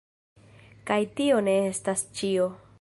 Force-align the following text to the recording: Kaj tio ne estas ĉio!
Kaj 0.91 0.99
tio 1.19 1.45
ne 1.51 1.55
estas 1.69 2.05
ĉio! 2.21 2.53